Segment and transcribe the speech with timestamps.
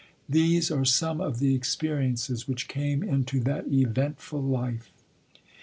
[0.27, 4.91] These are some of the experiences which came into that eventful life.